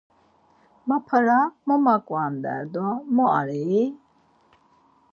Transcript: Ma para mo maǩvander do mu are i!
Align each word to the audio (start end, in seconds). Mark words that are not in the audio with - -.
Ma 0.87 0.97
para 1.07 1.37
mo 1.65 1.75
maǩvander 1.85 2.61
do 2.73 2.85
mu 3.15 3.25
are 3.39 3.57
i! 3.81 3.83